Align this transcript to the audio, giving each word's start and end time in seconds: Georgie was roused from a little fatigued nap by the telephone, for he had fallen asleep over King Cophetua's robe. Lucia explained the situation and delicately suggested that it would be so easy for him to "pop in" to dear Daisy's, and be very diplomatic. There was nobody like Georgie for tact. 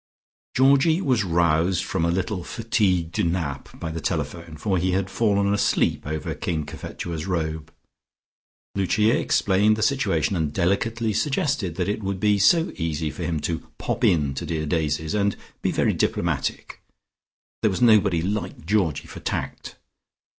Georgie 0.55 0.99
was 0.99 1.23
roused 1.23 1.83
from 1.83 2.05
a 2.05 2.09
little 2.09 2.43
fatigued 2.43 3.23
nap 3.23 3.69
by 3.79 3.91
the 3.91 4.01
telephone, 4.01 4.57
for 4.57 4.79
he 4.79 4.93
had 4.93 5.11
fallen 5.11 5.53
asleep 5.53 6.07
over 6.07 6.33
King 6.33 6.65
Cophetua's 6.65 7.27
robe. 7.27 7.71
Lucia 8.73 9.15
explained 9.15 9.75
the 9.75 9.83
situation 9.83 10.35
and 10.35 10.51
delicately 10.51 11.13
suggested 11.13 11.75
that 11.75 11.87
it 11.87 12.01
would 12.01 12.19
be 12.19 12.39
so 12.39 12.71
easy 12.77 13.11
for 13.11 13.21
him 13.21 13.39
to 13.41 13.59
"pop 13.77 14.03
in" 14.03 14.33
to 14.33 14.43
dear 14.43 14.65
Daisy's, 14.65 15.13
and 15.13 15.37
be 15.61 15.69
very 15.71 15.93
diplomatic. 15.93 16.81
There 17.61 17.69
was 17.69 17.79
nobody 17.83 18.23
like 18.23 18.65
Georgie 18.65 19.05
for 19.05 19.19
tact. 19.19 19.75